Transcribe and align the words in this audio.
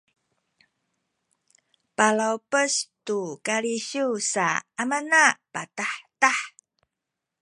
palawpes 1.97 2.73
tu 3.05 3.19
kalisiw 3.45 4.11
sa 4.33 4.45
amana 4.81 5.23
patahtah 5.53 6.39